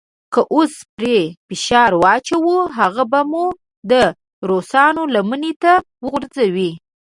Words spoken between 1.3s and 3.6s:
فشار واچوو هغه به مو